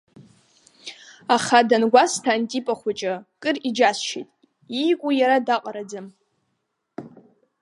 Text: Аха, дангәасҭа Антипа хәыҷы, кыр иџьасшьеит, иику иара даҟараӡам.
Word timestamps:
Аха, 1.35 1.59
дангәасҭа 1.69 2.31
Антипа 2.35 2.73
хәыҷы, 2.79 3.13
кыр 3.41 3.55
иџьасшьеит, 3.67 4.29
иику 4.81 5.09
иара 5.19 5.37
даҟараӡам. 5.47 6.07